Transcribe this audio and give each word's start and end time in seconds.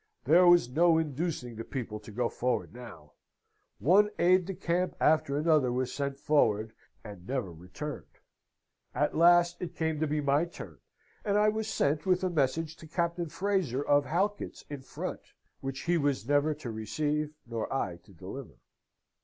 There 0.23 0.47
was 0.47 0.67
no 0.67 0.97
inducing 0.97 1.55
the 1.55 1.63
people 1.63 1.99
to 1.99 2.09
go 2.09 2.27
forward 2.27 2.73
now. 2.73 3.11
One 3.77 4.09
aide 4.17 4.45
de 4.45 4.55
camp 4.55 4.95
after 4.99 5.37
another 5.37 5.71
was 5.71 5.93
sent 5.93 6.17
forward, 6.17 6.73
and 7.03 7.27
never 7.27 7.51
returned. 7.53 8.07
At 8.95 9.15
last 9.15 9.61
it 9.61 9.75
came 9.75 9.99
to 9.99 10.07
be 10.07 10.19
my 10.19 10.45
turn, 10.45 10.79
and 11.23 11.37
I 11.37 11.49
was 11.49 11.67
sent 11.67 12.07
with 12.07 12.23
a 12.23 12.31
message 12.31 12.75
to 12.77 12.87
Captain 12.87 13.29
Fraser 13.29 13.83
of 13.85 14.05
Halkett's 14.05 14.65
in 14.71 14.81
front, 14.81 15.21
which 15.59 15.81
he 15.81 15.99
was 15.99 16.27
never 16.27 16.55
to 16.55 16.71
receive 16.71 17.35
nor 17.45 17.71
I 17.71 17.97
to 17.97 18.11
deliver. 18.11 18.55